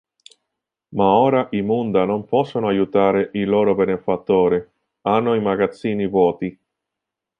[0.99, 6.59] Ma ora i Munda non possono aiutare il loro benefattore; hanno i magazzini vuoti.